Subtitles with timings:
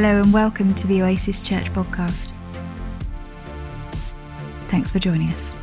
[0.00, 2.32] Hello and welcome to the Oasis Church podcast.
[4.68, 5.56] Thanks for joining us.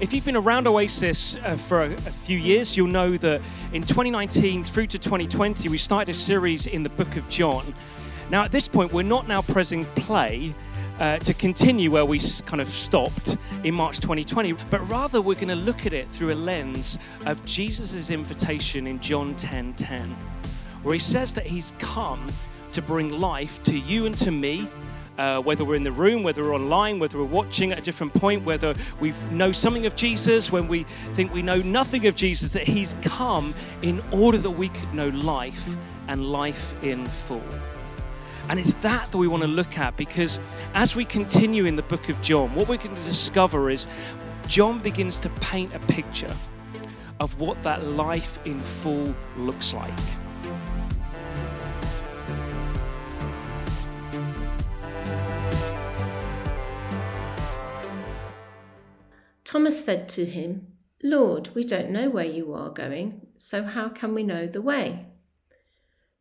[0.00, 3.42] If you've been around Oasis uh, for a, a, few years, you'll know that
[3.74, 7.74] in 2019 through to 2020, we started a series in the book of John.
[8.30, 10.54] Now, at this point, we're not now pressing play
[11.00, 15.48] uh, to continue where we kind of stopped in March 2020, but rather we're going
[15.48, 20.10] to look at it through a lens of Jesus' invitation in John 10 10,
[20.82, 22.26] where he says that he's come
[22.72, 24.68] to bring life to you and to me
[25.18, 28.14] uh, whether we're in the room, whether we're online, whether we're watching at a different
[28.14, 32.54] point, whether we know something of Jesus, when we think we know nothing of Jesus,
[32.54, 35.76] that He's come in order that we could know life
[36.08, 37.42] and life in full.
[38.50, 40.40] And it's that that we want to look at because
[40.74, 43.86] as we continue in the book of John, what we're going to discover is
[44.48, 46.34] John begins to paint a picture
[47.20, 49.92] of what that life in full looks like.
[59.44, 60.66] Thomas said to him,
[61.04, 65.06] Lord, we don't know where you are going, so how can we know the way?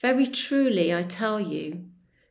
[0.00, 1.86] Very truly, I tell you,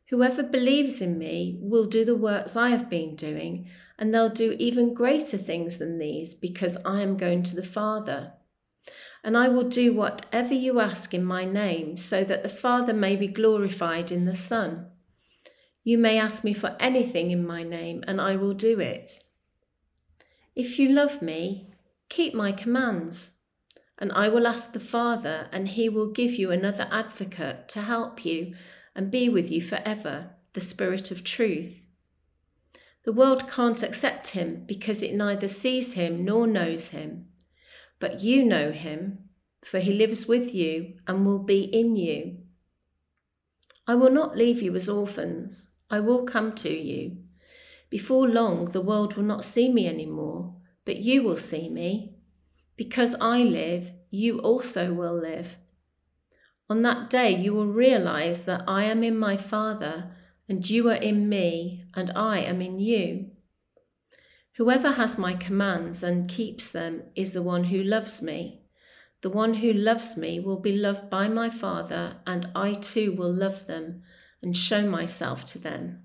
[0.10, 3.68] whoever believes in me will do the works I have been doing,
[3.98, 8.34] and they'll do even greater things than these because I am going to the Father.
[9.24, 13.16] And I will do whatever you ask in my name, so that the Father may
[13.16, 14.92] be glorified in the Son.
[15.84, 19.24] You may ask me for anything in my name, and I will do it.
[20.56, 21.74] If you love me,
[22.10, 23.35] keep my commands,
[23.98, 28.26] and I will ask the Father, and he will give you another advocate to help
[28.26, 28.54] you
[28.96, 31.86] and be with you forever, the Spirit of truth.
[33.04, 37.28] The world can't accept him because it neither sees him nor knows him.
[38.00, 39.30] But you know him,
[39.64, 42.40] for he lives with you and will be in you.
[43.88, 45.76] I will not leave you as orphans.
[45.90, 47.18] I will come to you.
[47.90, 52.15] Before long, the world will not see me any more, but you will see me.
[52.76, 55.58] Because I live, you also will live.
[56.70, 60.12] On that day, you will realize that I am in my Father,
[60.50, 63.32] and you are in me, and I am in you.
[64.58, 68.62] Whoever has my commands and keeps them is the one who loves me.
[69.22, 73.32] The one who loves me will be loved by my Father, and I too will
[73.34, 74.04] love them
[74.42, 76.04] and show myself to them.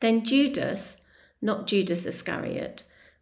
[0.00, 1.04] Then Judas,
[1.40, 2.84] not Judas Iscariot,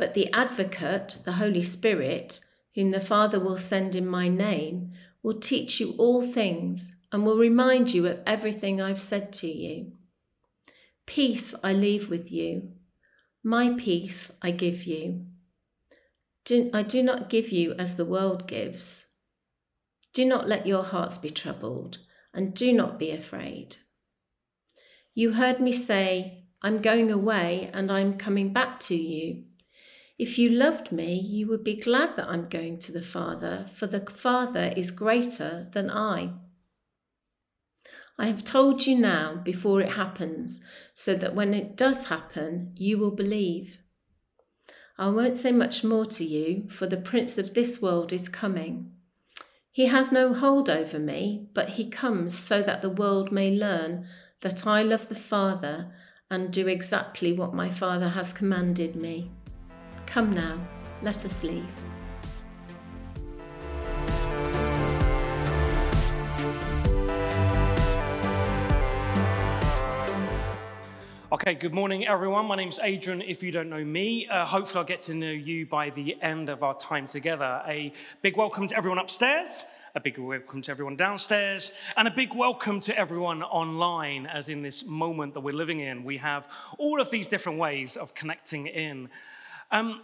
[0.00, 2.40] but the Advocate, the Holy Spirit,
[2.74, 4.88] whom the Father will send in my name,
[5.22, 9.92] will teach you all things and will remind you of everything I've said to you.
[11.04, 12.72] Peace I leave with you,
[13.44, 15.26] my peace I give you.
[16.72, 19.04] I do not give you as the world gives.
[20.14, 21.98] Do not let your hearts be troubled,
[22.32, 23.76] and do not be afraid.
[25.14, 29.44] You heard me say, I'm going away and I'm coming back to you.
[30.20, 33.86] If you loved me, you would be glad that I'm going to the Father, for
[33.86, 36.34] the Father is greater than I.
[38.18, 40.60] I have told you now before it happens,
[40.92, 43.78] so that when it does happen, you will believe.
[44.98, 48.92] I won't say much more to you, for the Prince of this world is coming.
[49.72, 54.04] He has no hold over me, but he comes so that the world may learn
[54.42, 55.88] that I love the Father
[56.30, 59.30] and do exactly what my Father has commanded me.
[60.10, 60.58] Come now,
[61.02, 61.64] let us leave.
[71.30, 72.46] Okay, good morning, everyone.
[72.46, 73.22] My name's Adrian.
[73.22, 76.48] If you don't know me, uh, hopefully I'll get to know you by the end
[76.48, 77.62] of our time together.
[77.68, 79.64] A big welcome to everyone upstairs,
[79.94, 84.62] a big welcome to everyone downstairs, and a big welcome to everyone online, as in
[84.62, 86.48] this moment that we're living in, we have
[86.78, 89.08] all of these different ways of connecting in.
[89.70, 90.02] Um,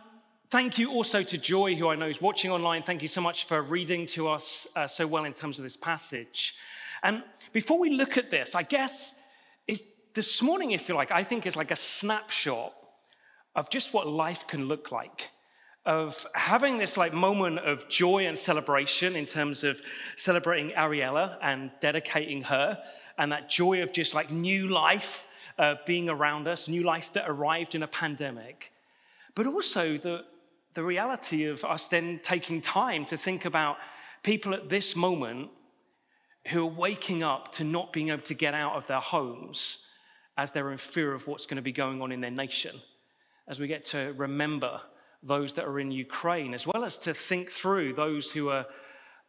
[0.48, 2.84] Thank you also to Joy, who I know is watching online.
[2.84, 5.76] Thank you so much for reading to us uh, so well in terms of this
[5.76, 6.54] passage.
[7.02, 9.20] And before we look at this, I guess
[10.14, 12.72] this morning, if you like, I think is like a snapshot
[13.56, 15.32] of just what life can look like.
[15.84, 19.80] Of having this like moment of joy and celebration in terms of
[20.16, 22.78] celebrating Ariella and dedicating her,
[23.18, 25.26] and that joy of just like new life
[25.58, 28.72] uh, being around us, new life that arrived in a pandemic,
[29.36, 30.24] but also the,
[30.74, 33.76] the reality of us then taking time to think about
[34.24, 35.50] people at this moment
[36.48, 39.86] who are waking up to not being able to get out of their homes
[40.38, 42.74] as they're in fear of what's going to be going on in their nation,
[43.46, 44.80] as we get to remember
[45.22, 48.66] those that are in Ukraine, as well as to think through those who are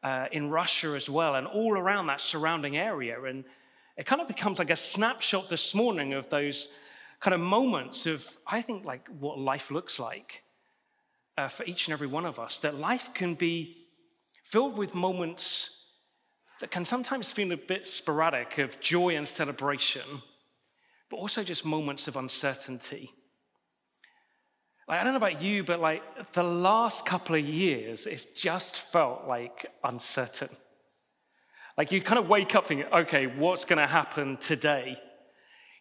[0.03, 3.21] uh, in Russia as well, and all around that surrounding area.
[3.23, 3.45] And
[3.97, 6.69] it kind of becomes like a snapshot this morning of those
[7.19, 10.43] kind of moments of, I think, like what life looks like
[11.37, 12.59] uh, for each and every one of us.
[12.59, 13.87] That life can be
[14.43, 15.73] filled with moments
[16.59, 20.21] that can sometimes feel a bit sporadic of joy and celebration
[21.09, 23.13] but also just moments of uncertainty.
[24.87, 28.77] Like, I don't know about you, but like the last couple of years, it's just
[28.77, 30.49] felt like uncertain.
[31.77, 34.97] Like you kind of wake up thinking, okay, what's going to happen today?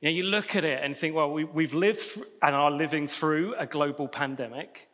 [0.01, 3.09] You know, you look at it and think, well, we, we've lived and are living
[3.09, 4.89] through a global pandemic.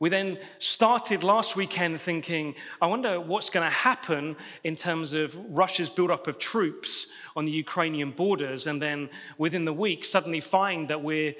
[0.00, 5.36] We then started last weekend thinking, I wonder what's going to happen in terms of
[5.50, 8.66] Russia's buildup of troops on the Ukrainian borders.
[8.66, 11.34] And then within the week, suddenly find that we're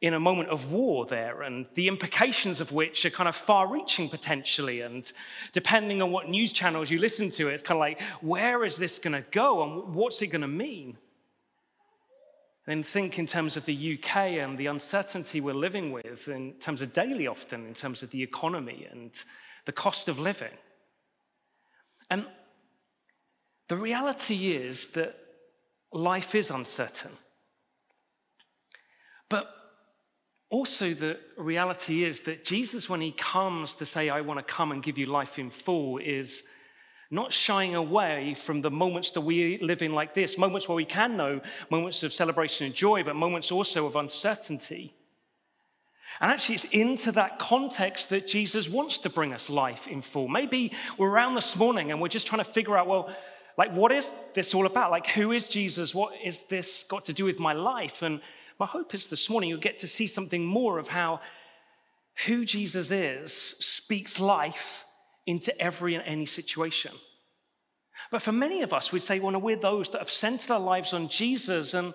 [0.00, 3.66] in a moment of war there, and the implications of which are kind of far
[3.66, 4.82] reaching potentially.
[4.82, 5.10] And
[5.52, 8.98] depending on what news channels you listen to, it's kind of like, where is this
[8.98, 10.98] going to go and what's it going to mean?
[12.66, 16.80] Then think in terms of the UK and the uncertainty we're living with, in terms
[16.80, 19.10] of daily often, in terms of the economy and
[19.66, 20.52] the cost of living.
[22.10, 22.26] And
[23.68, 25.16] the reality is that
[25.92, 27.12] life is uncertain.
[29.28, 29.48] But
[30.50, 34.70] also, the reality is that Jesus, when he comes to say, I want to come
[34.72, 36.42] and give you life in full, is
[37.10, 40.84] not shying away from the moments that we live in like this moments where we
[40.84, 41.40] can know,
[41.70, 44.94] moments of celebration and joy, but moments also of uncertainty.
[46.20, 50.28] And actually, it's into that context that Jesus wants to bring us life in full.
[50.28, 53.14] Maybe we're around this morning and we're just trying to figure out, well,
[53.56, 54.90] like, what is this all about?
[54.90, 55.94] Like, who is Jesus?
[55.94, 58.02] What is this got to do with my life?
[58.02, 58.20] And
[58.58, 61.20] my hope is this morning you'll get to see something more of how
[62.26, 64.83] who Jesus is speaks life
[65.26, 66.92] into every and any situation.
[68.10, 70.60] But for many of us, we'd say, well, no, we're those that have centered our
[70.60, 71.74] lives on Jesus.
[71.74, 71.94] And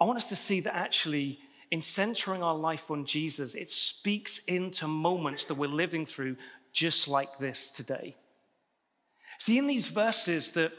[0.00, 1.38] I want us to see that actually,
[1.70, 6.36] in centering our life on Jesus, it speaks into moments that we're living through
[6.72, 8.16] just like this today.
[9.38, 10.72] See, in these verses that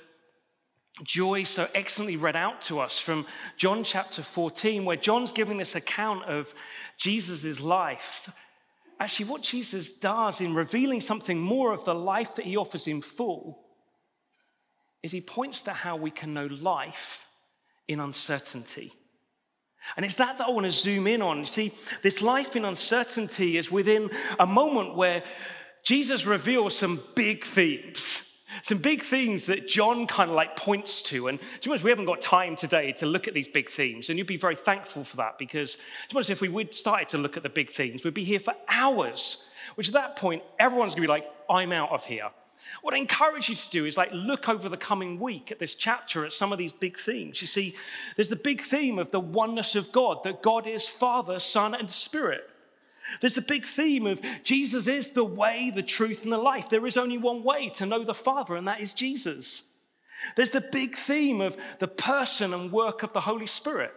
[1.04, 5.76] Joy so excellently read out to us from John chapter 14, where John's giving this
[5.76, 6.54] account of
[6.98, 8.32] Jesus' life
[9.00, 13.02] actually, what Jesus does in revealing something more of the life that he offers in
[13.02, 13.64] full
[15.04, 17.26] is he points to how we can know life
[17.88, 18.92] in uncertainty.
[19.96, 21.40] And it's that that I want to zoom in on.
[21.40, 25.24] You see, this life in uncertainty is within a moment where
[25.84, 28.27] Jesus reveals some big themes
[28.64, 31.28] some big themes that John kind of like points to.
[31.28, 34.10] And to be honest, we haven't got time today to look at these big themes.
[34.10, 37.10] And you'd be very thankful for that because, to be honest, if we would started
[37.10, 40.44] to look at the big themes, we'd be here for hours, which at that point,
[40.60, 42.30] everyone's going to be like, I'm out of here.
[42.82, 45.76] What I encourage you to do is like look over the coming week at this
[45.76, 47.42] chapter at some of these big themes.
[47.42, 47.76] You see,
[48.16, 51.90] there's the big theme of the oneness of God, that God is Father, Son, and
[51.90, 52.50] Spirit.
[53.22, 56.70] There's a big theme of Jesus is the way, the truth, and the life.
[56.70, 59.64] There is only one way to know the Father, and that is Jesus.
[60.36, 63.92] There's the big theme of the person and work of the Holy Spirit.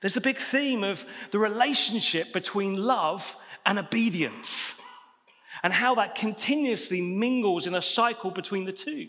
[0.00, 3.36] There's a big theme of the relationship between love
[3.66, 4.80] and obedience.
[5.62, 9.08] and how that continuously mingles in a cycle between the two.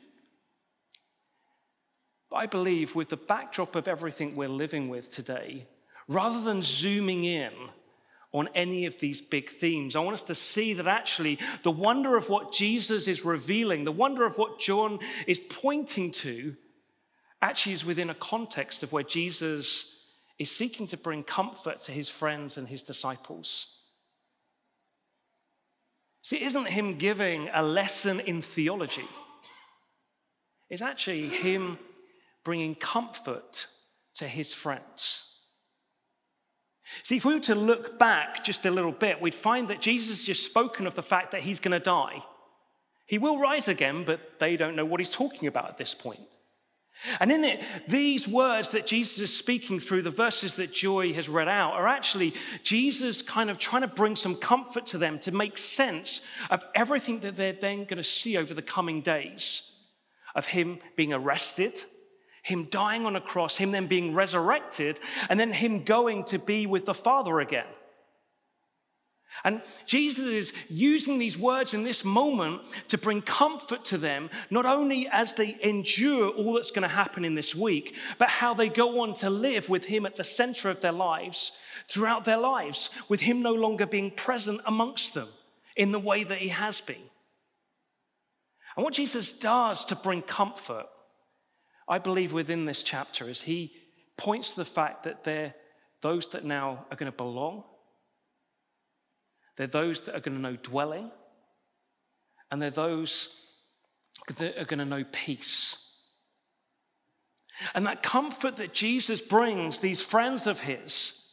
[2.29, 5.67] But I believe, with the backdrop of everything we're living with today,
[6.07, 7.51] rather than zooming in
[8.33, 12.15] on any of these big themes, I want us to see that actually the wonder
[12.15, 16.55] of what Jesus is revealing, the wonder of what John is pointing to,
[17.41, 19.97] actually is within a context of where Jesus
[20.39, 23.67] is seeking to bring comfort to his friends and his disciples.
[26.23, 29.07] See, it isn't him giving a lesson in theology,
[30.69, 31.77] it's actually him
[32.43, 33.67] bringing comfort
[34.15, 35.30] to his friends.
[37.03, 40.09] See, if we were to look back just a little bit, we'd find that Jesus
[40.09, 42.23] has just spoken of the fact that he's going to die.
[43.05, 46.21] He will rise again, but they don't know what he's talking about at this point.
[47.19, 51.27] And in it, these words that Jesus is speaking through, the verses that Joy has
[51.27, 55.31] read out, are actually Jesus kind of trying to bring some comfort to them to
[55.31, 56.21] make sense
[56.51, 59.75] of everything that they're then going to see over the coming days
[60.35, 61.79] of him being arrested,
[62.41, 66.65] him dying on a cross, him then being resurrected, and then him going to be
[66.65, 67.67] with the Father again.
[69.43, 74.65] And Jesus is using these words in this moment to bring comfort to them, not
[74.65, 78.69] only as they endure all that's going to happen in this week, but how they
[78.69, 81.53] go on to live with Him at the center of their lives
[81.87, 85.29] throughout their lives, with Him no longer being present amongst them
[85.75, 87.09] in the way that He has been.
[88.75, 90.85] And what Jesus does to bring comfort,
[91.87, 93.73] I believe, within this chapter is He
[94.17, 95.55] points to the fact that they're
[96.01, 97.63] those that now are going to belong
[99.61, 101.11] they're those that are going to know dwelling,
[102.49, 103.29] and they're those
[104.37, 105.87] that are going to know peace.
[107.75, 111.23] And that comfort that Jesus brings these friends of his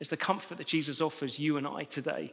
[0.00, 2.32] is the comfort that Jesus offers you and I today.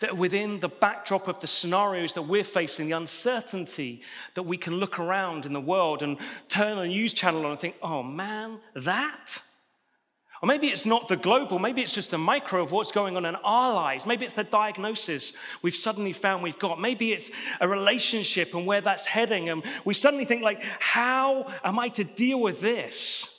[0.00, 4.02] That within the backdrop of the scenarios that we're facing, the uncertainty,
[4.34, 6.16] that we can look around in the world and
[6.48, 9.42] turn a news channel on and think, oh man, that?
[10.42, 13.24] Or maybe it's not the global, maybe it's just a micro of what's going on
[13.24, 14.04] in our lives.
[14.04, 16.78] Maybe it's the diagnosis we've suddenly found we've got.
[16.78, 19.48] Maybe it's a relationship and where that's heading.
[19.48, 23.34] And we suddenly think, like, how am I to deal with this?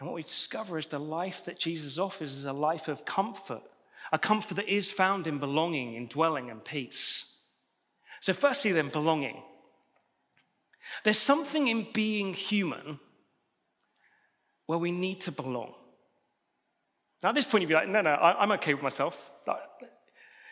[0.00, 3.62] And what we discover is the life that Jesus offers is a life of comfort,
[4.16, 7.34] a comfort that is found in belonging, in dwelling, and peace.
[8.22, 9.42] So, firstly, then, belonging.
[11.04, 12.98] There's something in being human
[14.64, 15.74] where we need to belong.
[17.22, 19.30] Now, at this point, you'd be like, no, no, I'm okay with myself.
[19.44, 19.52] Do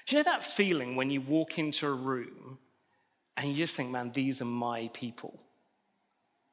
[0.08, 2.58] you know that feeling when you walk into a room
[3.34, 5.40] and you just think, man, these are my people?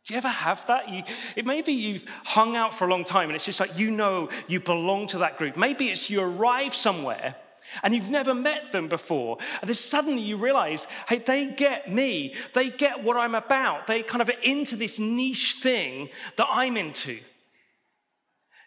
[0.05, 0.89] Do you ever have that?
[0.89, 1.03] You,
[1.36, 4.29] it maybe you've hung out for a long time and it's just like you know
[4.48, 5.55] you belong to that group.
[5.55, 7.36] Maybe it's you arrive somewhere
[7.84, 9.38] and you've never met them before.
[9.62, 12.36] And then suddenly you realize, hey, they get me.
[12.53, 13.88] They get what I'm about.
[13.88, 17.20] They kind of are into this niche thing that I'm into.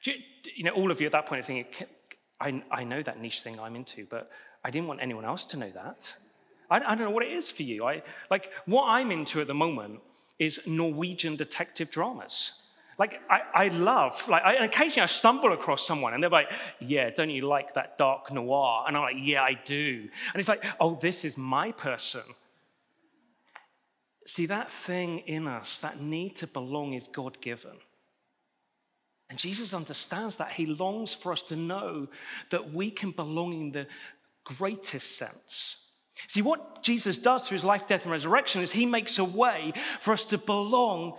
[0.05, 0.15] You,
[0.57, 1.87] you know, all of you at that point are thinking,
[2.41, 4.31] I, I know that niche thing I'm into, but
[4.63, 6.15] I didn't want anyone else to know that.
[6.71, 7.85] I, I don't know what it is for you.
[7.85, 10.01] I, like, what I'm into at the moment
[10.39, 12.53] is Norwegian detective dramas.
[12.99, 17.11] Like, I, I love, like, I, occasionally I stumble across someone and they're like, yeah,
[17.11, 18.85] don't you like that dark noir?
[18.87, 20.09] And I'm like, yeah, I do.
[20.33, 22.23] And it's like, oh, this is my person.
[24.27, 27.77] See, that thing in us, that need to belong is God given.
[29.29, 30.53] And Jesus understands that.
[30.53, 32.09] He longs for us to know
[32.51, 33.87] that we can belong in the
[34.45, 35.84] greatest sense.
[36.29, 39.73] See, what Jesus does through his life, death, and resurrection is he makes a way
[40.01, 41.15] for us to belong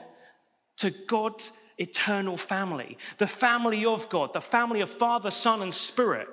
[0.78, 6.28] to God's eternal family, the family of God, the family of Father, Son, and Spirit.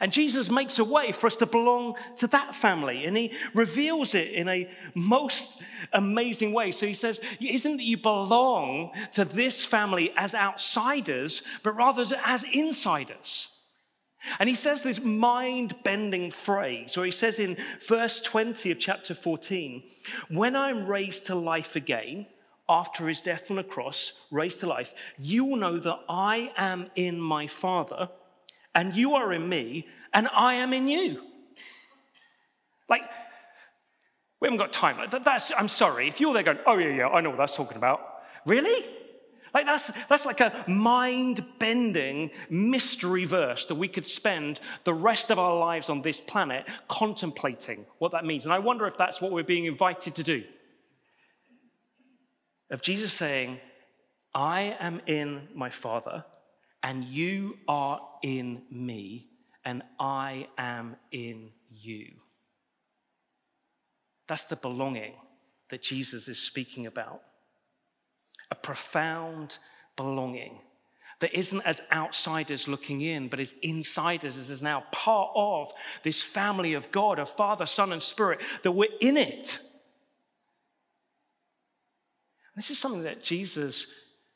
[0.00, 4.14] And Jesus makes a way for us to belong to that family, and he reveals
[4.14, 6.72] it in a most amazing way.
[6.72, 12.44] So he says, isn't that you belong to this family as outsiders, but rather as
[12.52, 13.57] insiders.
[14.38, 17.56] And he says this mind bending phrase, or he says in
[17.86, 19.82] verse 20 of chapter 14,
[20.28, 22.26] When I'm raised to life again,
[22.68, 26.90] after his death on the cross, raised to life, you will know that I am
[26.94, 28.10] in my Father
[28.74, 31.20] and you are in me, and I am in you.
[32.88, 33.02] Like,
[34.40, 35.08] we haven't got time.
[35.24, 36.06] That's, I'm sorry.
[36.06, 38.00] If you're there going, oh, yeah, yeah, I know what that's talking about.
[38.46, 38.86] Really?
[39.54, 45.30] Like, that's, that's like a mind bending mystery verse that we could spend the rest
[45.30, 48.44] of our lives on this planet contemplating what that means.
[48.44, 50.44] And I wonder if that's what we're being invited to do.
[52.70, 53.60] Of Jesus saying,
[54.34, 56.24] I am in my Father,
[56.82, 59.28] and you are in me,
[59.64, 62.12] and I am in you.
[64.28, 65.14] That's the belonging
[65.70, 67.22] that Jesus is speaking about.
[68.50, 69.58] A profound
[69.96, 70.58] belonging
[71.20, 75.72] that isn't as outsiders looking in, but as insiders, as is now part of
[76.04, 79.58] this family of God, of Father, Son, and Spirit, that we're in it.
[82.54, 83.86] This is something that Jesus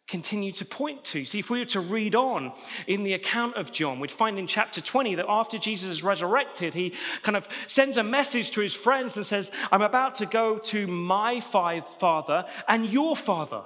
[0.09, 1.25] continued to point to.
[1.25, 2.53] See, if we were to read on
[2.87, 6.75] in the account of John, we'd find in chapter 20 that after Jesus is resurrected,
[6.75, 10.59] he kind of sends a message to his friends and says, I'm about to go
[10.59, 13.63] to my father and your father.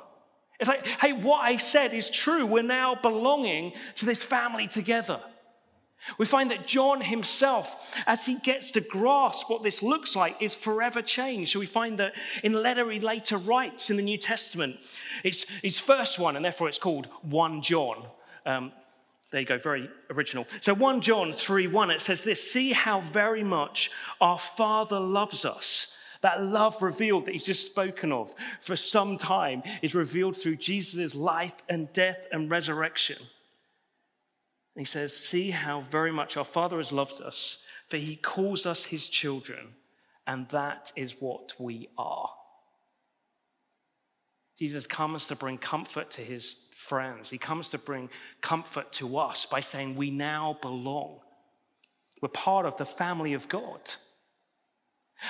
[0.59, 2.47] It's like, hey, what I said is true.
[2.47, 5.21] We're now belonging to this family together.
[6.19, 10.55] We find that John himself, as he gets to grasp what this looks like, is
[10.55, 11.53] forever changed.
[11.53, 14.77] So we find that in letter he later writes in the New Testament,
[15.25, 18.07] it's his first one, and therefore it's called 1 John.
[18.45, 18.73] Um,
[19.33, 20.47] there you go, very original.
[20.61, 25.45] So 1 John 3 1, it says this See how very much our Father loves
[25.45, 25.97] us
[26.27, 31.15] that love revealed that he's just spoken of for some time is revealed through Jesus'
[31.15, 33.19] life and death and resurrection.
[34.75, 38.67] And he says, See how very much our Father has loved us, for he calls
[38.67, 39.75] us his children,
[40.27, 42.31] and that is what we are.
[44.59, 47.31] Jesus comes to bring comfort to his friends.
[47.31, 51.21] He comes to bring comfort to us by saying, We now belong.
[52.21, 53.79] We're part of the family of God.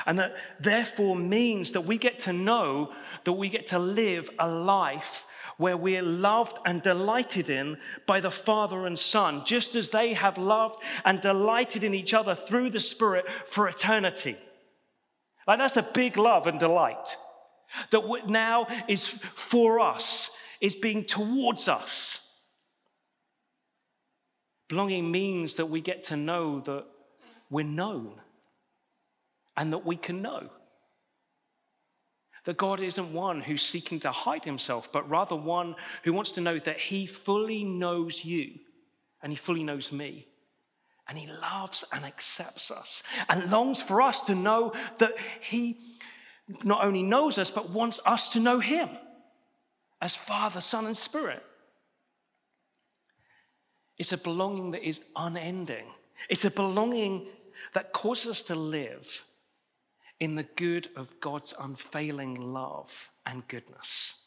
[0.04, 2.92] And that therefore means that we get to know
[3.24, 5.26] that we get to live a life
[5.58, 10.36] where we're loved and delighted in by the Father and Son, just as they have
[10.36, 14.36] loved and delighted in each other through the Spirit for eternity.
[15.46, 17.16] Like that's a big love and delight.
[17.90, 22.22] That what now is for us, is being towards us.
[24.68, 26.84] Belonging means that we get to know that
[27.50, 28.20] we're known
[29.56, 30.50] and that we can know.
[32.44, 36.40] That God isn't one who's seeking to hide himself, but rather one who wants to
[36.40, 38.52] know that he fully knows you
[39.22, 40.28] and he fully knows me.
[41.08, 45.78] And he loves and accepts us and longs for us to know that he
[46.62, 48.88] not only knows us, but wants us to know him
[50.00, 51.42] as Father, Son, and Spirit.
[53.98, 55.86] It's a belonging that is unending.
[56.28, 57.26] It's a belonging
[57.72, 59.24] that causes us to live
[60.18, 64.22] in the good of God's unfailing love and goodness.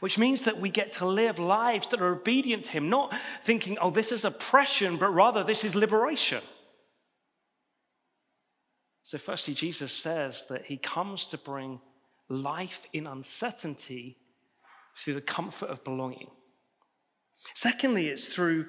[0.00, 3.76] Which means that we get to live lives that are obedient to Him, not thinking,
[3.80, 6.42] oh, this is oppression, but rather this is liberation.
[9.02, 11.80] So, firstly, Jesus says that He comes to bring
[12.28, 14.18] life in uncertainty
[14.96, 16.30] through the comfort of belonging.
[17.54, 18.66] Secondly, it's through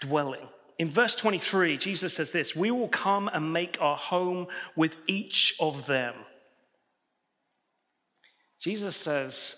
[0.00, 4.96] dwelling in verse 23, Jesus says this We will come and make our home with
[5.06, 6.14] each of them.
[8.60, 9.56] Jesus says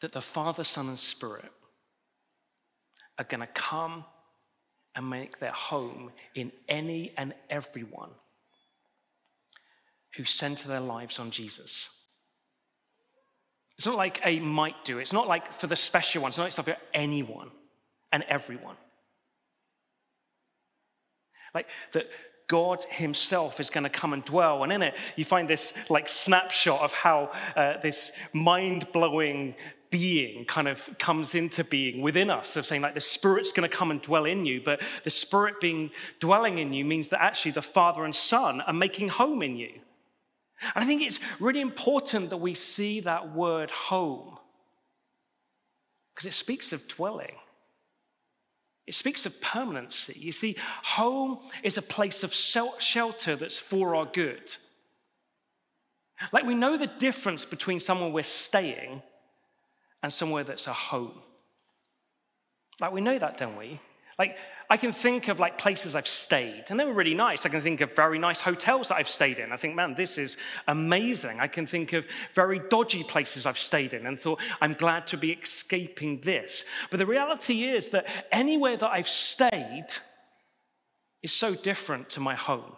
[0.00, 1.50] that the Father, Son, and Spirit
[3.18, 4.04] are going to come
[4.94, 8.10] and make their home in any and everyone
[10.16, 11.88] who center their lives on Jesus.
[13.76, 16.66] It's not like a might do, it's not like for the special ones, it's not
[16.66, 17.50] like for anyone
[18.12, 18.76] and everyone.
[21.54, 22.08] Like that
[22.48, 24.62] God Himself is going to come and dwell.
[24.62, 29.54] And in it, you find this like snapshot of how uh, this mind blowing
[29.90, 33.74] being kind of comes into being within us of saying like the spirit's going to
[33.74, 34.60] come and dwell in you.
[34.62, 38.72] But the spirit being dwelling in you means that actually the father and son are
[38.72, 39.72] making home in you.
[40.74, 44.38] And i think it's really important that we see that word home
[46.14, 47.36] because it speaks of dwelling
[48.88, 50.14] it speaks of permanency.
[50.16, 54.56] You see, home is a place of shelter that's for our good.
[56.32, 59.02] Like we know the difference between somewhere we're staying
[60.02, 61.20] and somewhere that's a home.
[62.80, 63.78] Like we know that, don't we?
[64.18, 64.36] Like
[64.70, 67.46] I can think of like places I've stayed, and they were really nice.
[67.46, 69.50] I can think of very nice hotels that I've stayed in.
[69.50, 71.40] I think, man, this is amazing.
[71.40, 72.04] I can think of
[72.34, 76.64] very dodgy places I've stayed in and thought, I'm glad to be escaping this.
[76.90, 79.86] But the reality is that anywhere that I've stayed
[81.22, 82.72] is so different to my home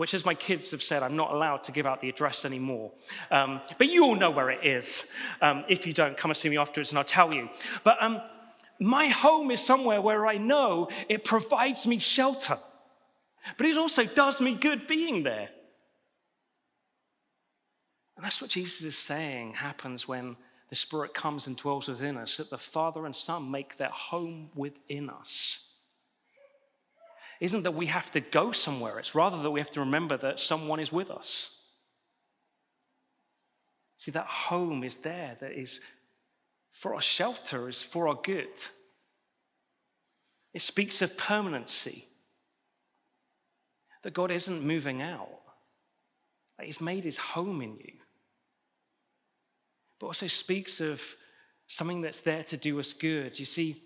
[0.00, 2.90] which, as my kids have said, I'm not allowed to give out the address anymore.
[3.30, 5.04] Um, but you all know where it is.
[5.42, 7.50] Um, if you don't, come and see me afterwards and I'll tell you.
[7.84, 8.22] But um,
[8.80, 12.58] my home is somewhere where I know it provides me shelter,
[13.56, 15.50] but it also does me good being there.
[18.16, 20.36] And that's what Jesus is saying happens when
[20.70, 24.50] the Spirit comes and dwells within us, that the Father and Son make their home
[24.54, 25.66] within us.
[27.40, 30.38] isn't that we have to go somewhere, it's rather that we have to remember that
[30.38, 31.50] someone is with us.
[33.98, 35.80] See, that home is there, that is
[36.72, 38.48] for our shelter, is for our good.
[40.52, 42.06] It speaks of permanency,
[44.02, 45.28] that God isn't moving out,
[46.58, 47.92] that He's made His home in you.
[49.98, 51.02] But also speaks of
[51.66, 53.38] something that's there to do us good.
[53.38, 53.82] You see,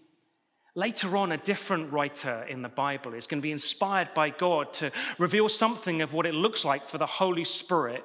[0.77, 4.73] Later on, a different writer in the Bible is going to be inspired by God
[4.75, 8.05] to reveal something of what it looks like for the Holy Spirit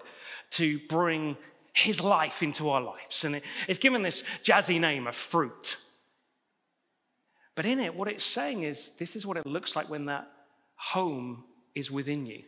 [0.51, 1.35] to bring
[1.73, 3.23] his life into our lives.
[3.23, 5.77] And it's given this jazzy name of fruit.
[7.55, 10.31] But in it, what it's saying is this is what it looks like when that
[10.75, 11.43] home
[11.75, 12.43] is within you,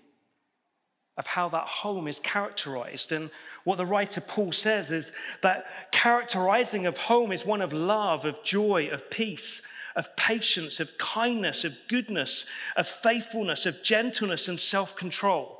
[1.17, 3.11] of how that home is characterized.
[3.11, 3.29] And
[3.65, 8.41] what the writer Paul says is that characterizing of home is one of love, of
[8.43, 9.61] joy, of peace,
[9.95, 15.59] of patience, of kindness, of goodness, of faithfulness, of gentleness, and self control.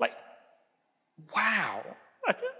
[0.00, 0.12] Like,
[1.34, 1.84] wow.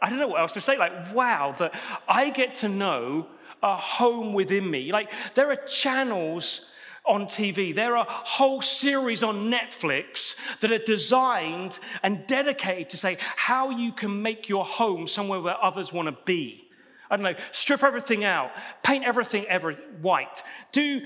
[0.01, 0.77] I, don't know what else to say.
[0.77, 1.75] Like, wow, that
[2.09, 3.29] I get to know
[3.63, 4.91] a home within me.
[4.91, 6.73] Like, there are channels
[7.05, 7.75] on TV.
[7.75, 13.93] There are whole series on Netflix that are designed and dedicated to say how you
[13.93, 16.69] can make your home somewhere where others want to be.
[17.11, 21.03] I don't know, strip everything out, paint everything ever white, do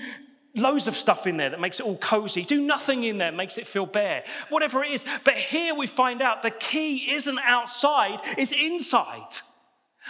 [0.57, 3.57] loads of stuff in there that makes it all cozy, do nothing in there makes
[3.57, 5.05] it feel bare, whatever it is.
[5.23, 9.27] But here we find out the key isn't outside, it's inside.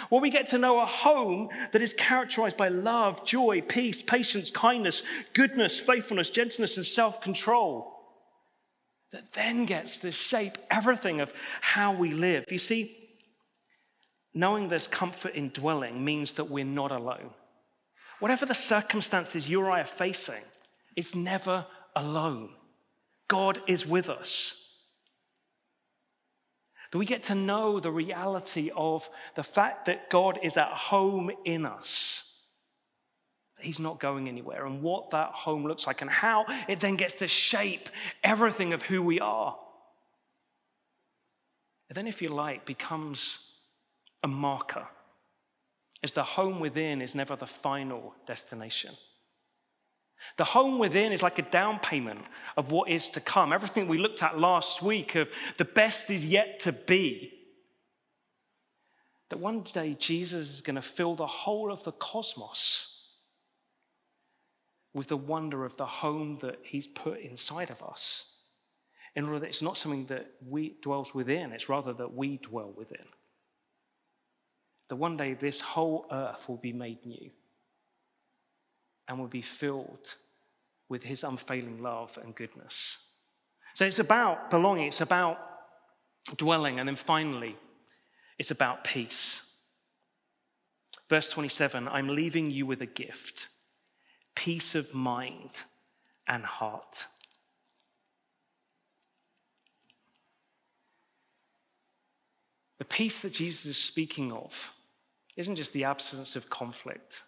[0.09, 4.51] Where we get to know a home that is characterized by love, joy, peace, patience,
[4.51, 5.01] kindness,
[5.33, 7.93] goodness, faithfulness, gentleness, and self control.
[9.11, 12.45] That then gets to shape everything of how we live.
[12.49, 12.95] You see,
[14.33, 17.31] knowing there's comfort in dwelling means that we're not alone.
[18.19, 20.43] Whatever the circumstances you or I are facing,
[20.95, 22.49] it's never alone.
[23.27, 24.63] God is with us.
[26.91, 31.31] That we get to know the reality of the fact that God is at home
[31.43, 32.23] in us.
[33.59, 37.15] He's not going anywhere, and what that home looks like, and how it then gets
[37.15, 37.89] to shape
[38.23, 39.57] everything of who we are.
[41.89, 43.39] And then, if you like, becomes
[44.23, 44.87] a marker,
[46.03, 48.95] as the home within is never the final destination.
[50.37, 53.53] The home within is like a down payment of what is to come.
[53.53, 57.33] Everything we looked at last week of the best is yet to be.
[59.29, 62.93] That one day Jesus is going to fill the whole of the cosmos
[64.93, 68.25] with the wonder of the home that he's put inside of us.
[69.15, 72.73] In order that it's not something that we dwells within, it's rather that we dwell
[72.75, 73.05] within
[74.89, 77.29] that one day this whole earth will be made new
[79.07, 80.15] and will be filled
[80.89, 82.97] with his unfailing love and goodness.
[83.73, 85.39] So it's about belonging, it's about
[86.35, 87.55] dwelling, and then finally,
[88.37, 89.43] it's about peace.
[91.09, 93.47] Verse 27 I'm leaving you with a gift
[94.35, 95.63] peace of mind
[96.27, 97.07] and heart.
[102.77, 104.71] The peace that Jesus is speaking of
[105.37, 107.23] isn't just the absence of conflict,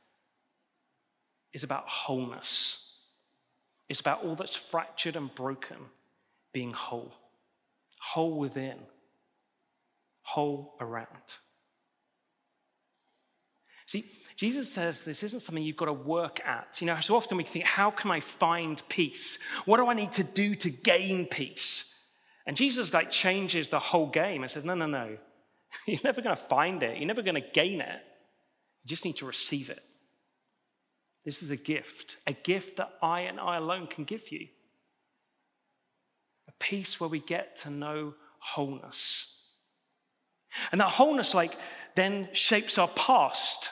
[1.53, 2.85] it's about wholeness.
[3.87, 5.77] It's about all that's fractured and broken
[6.53, 7.13] being whole,
[7.99, 8.77] whole within,
[10.21, 11.07] whole around.
[13.87, 16.77] See, Jesus says this isn't something you've got to work at.
[16.79, 19.39] You know, so often we think, how can I find peace?
[19.65, 21.95] What do I need to do to gain peace?
[22.45, 25.17] And Jesus like changes the whole game and says, no, no, no.
[25.87, 26.97] You're never going to find it.
[26.97, 28.01] You're never going to gain it.
[28.83, 29.83] You just need to receive it.
[31.25, 34.47] This is a gift, a gift that I and I alone can give you.
[36.47, 39.35] A peace where we get to know wholeness.
[40.71, 41.55] And that wholeness, like,
[41.95, 43.69] then shapes our past.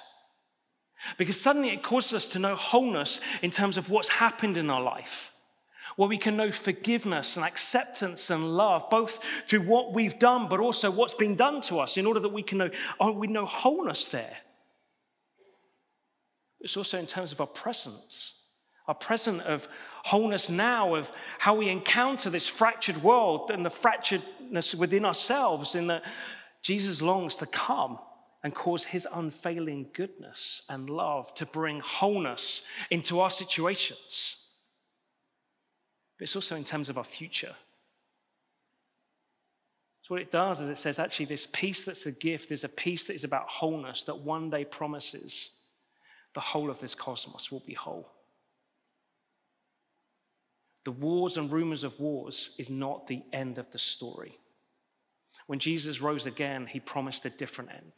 [1.17, 4.81] Because suddenly it causes us to know wholeness in terms of what's happened in our
[4.81, 5.31] life
[5.97, 10.59] where we can know forgiveness and acceptance and love, both through what we've done, but
[10.59, 13.47] also what's been done to us, in order that we can know, oh, we know
[13.47, 14.37] wholeness there.
[16.61, 18.35] It's also in terms of our presence,
[18.87, 19.67] our present of
[20.03, 25.87] wholeness now, of how we encounter this fractured world and the fracturedness within ourselves, in
[25.87, 26.03] that
[26.61, 27.97] Jesus longs to come
[28.43, 34.46] and cause his unfailing goodness and love to bring wholeness into our situations
[36.17, 37.55] but it's also in terms of our future.
[40.01, 42.69] So, what it does is it says actually, this peace that's a gift is a
[42.69, 45.51] peace that is about wholeness that one day promises
[46.33, 48.09] the whole of this cosmos will be whole.
[50.85, 54.39] the wars and rumors of wars is not the end of the story.
[55.47, 57.91] When Jesus rose again, he promised a different end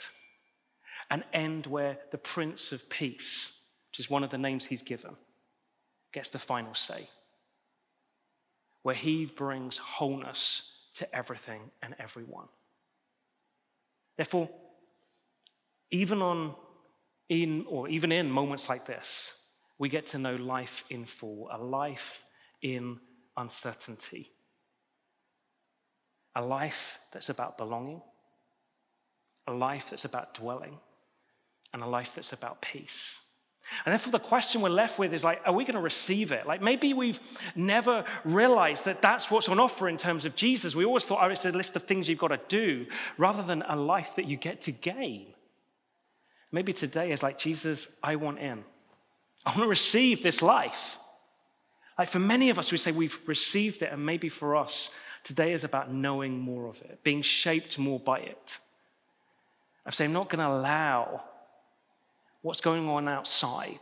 [1.12, 3.52] an end where the Prince of Peace,
[3.90, 5.16] which is one of the names he's given,
[6.14, 7.10] gets the final say,
[8.84, 10.64] where he brings wholeness
[10.96, 12.48] to everything and everyone.
[14.18, 14.50] Therefore,
[15.92, 16.56] even on
[17.30, 19.34] in or even in moments like this,
[19.78, 22.26] we get to know life in full, a life
[22.62, 23.00] in
[23.38, 24.32] uncertainty.
[26.36, 28.02] A life that's about belonging,
[29.48, 30.78] a life that's about dwelling,
[31.74, 33.20] and a life that's about peace.
[33.86, 36.48] And therefore, the question we're left with is like, are we going to receive it?
[36.48, 37.20] Like, maybe we've
[37.56, 40.76] never realized that that's what's on offer in terms of Jesus.
[40.76, 42.86] We always thought, oh, it's a list of things you've got to do
[43.18, 45.28] rather than a life that you get to gain.
[46.52, 48.64] Maybe today is like, Jesus, I want in.
[49.46, 50.98] I want to receive this life.
[51.98, 54.90] Like, for many of us, we say we've received it, and maybe for us,
[55.24, 58.60] today is about knowing more of it, being shaped more by it.
[59.86, 61.24] I've said, I'm not going to allow
[62.42, 63.80] what's going on outside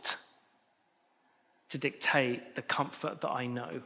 [1.68, 3.82] to dictate the comfort that I know.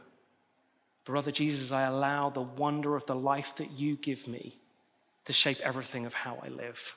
[1.05, 4.57] Brother Jesus, I allow the wonder of the life that you give me
[5.25, 6.95] to shape everything of how I live,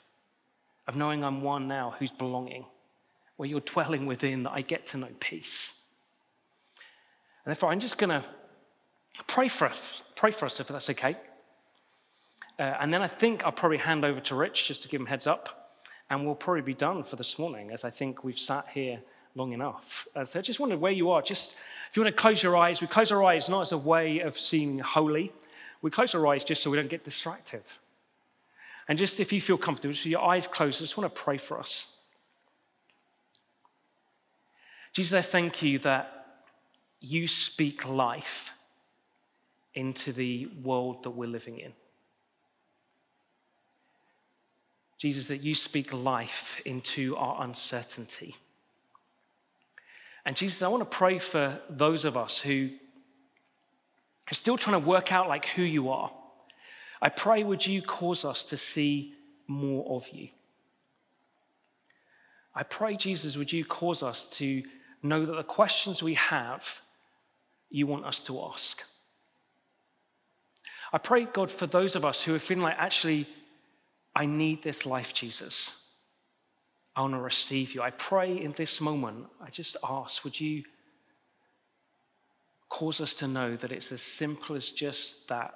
[0.87, 2.67] of knowing I'm one now who's belonging,
[3.37, 5.73] where you're dwelling within, that I get to know peace.
[7.45, 8.25] And therefore, I'm just going to
[9.27, 11.17] pray for us, pray for us if that's okay.
[12.59, 15.07] Uh, and then I think I'll probably hand over to Rich just to give him
[15.07, 15.66] heads up
[16.09, 19.01] and we'll probably be done for this morning, as I think we've sat here
[19.35, 20.07] long enough.
[20.15, 21.21] Uh, so I just wondered where you are.
[21.21, 21.57] Just
[21.91, 24.21] if you want to close your eyes, we close our eyes not as a way
[24.21, 25.33] of seeing holy,
[25.83, 27.63] we close our eyes just so we don't get distracted.
[28.89, 31.39] And just if you feel comfortable, just your eyes closed, I just want to pray
[31.39, 31.89] for us.
[34.93, 36.45] Jesus, I thank you that
[37.01, 38.55] you speak life
[39.75, 41.73] into the world that we're living in.
[44.99, 48.37] Jesus, that you speak life into our uncertainty.
[50.25, 52.71] And Jesus, I want to pray for those of us who
[54.31, 56.11] are still trying to work out like who you are.
[57.01, 59.15] I pray, would you cause us to see
[59.47, 60.31] more of you?
[62.55, 64.63] I pray, Jesus, would you cause us to
[65.03, 66.81] know that the questions we have,
[67.71, 68.83] you want us to ask.
[70.93, 73.29] I pray, God, for those of us who are feeling like actually
[74.17, 75.79] I need this life, Jesus.
[76.97, 77.83] I want to receive you.
[77.83, 80.65] I pray in this moment, I just ask, would you
[82.71, 85.55] cause us to know that it's as simple as just that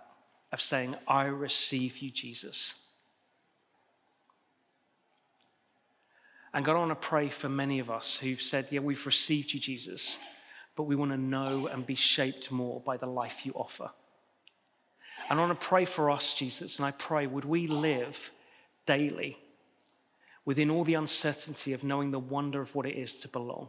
[0.53, 2.75] of saying, I receive you, Jesus.
[6.53, 9.55] And God, I want to pray for many of us who've said, Yeah, we've received
[9.55, 10.19] you, Jesus,
[10.77, 13.91] but we want to know and be shaped more by the life you offer.
[15.31, 18.31] And I want to pray for us, Jesus, and I pray, would we live
[18.87, 19.39] daily
[20.45, 23.69] within all the uncertainty of knowing the wonder of what it is to belong,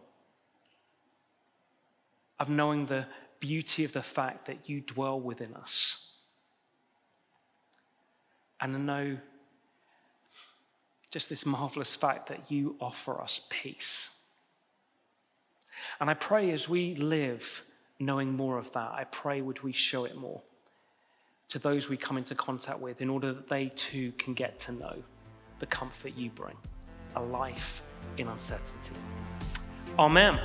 [2.39, 3.06] of knowing the
[3.39, 6.08] beauty of the fact that you dwell within us,
[8.60, 9.17] and to know
[11.10, 14.10] just this marvelous fact that you offer us peace.
[16.00, 17.63] And I pray as we live
[18.00, 20.41] knowing more of that, I pray would we show it more
[21.51, 24.71] to those we come into contact with in order that they too can get to
[24.71, 24.95] know
[25.59, 26.55] the comfort you bring
[27.17, 27.83] a life
[28.17, 28.93] in uncertainty.
[29.99, 30.39] Amen.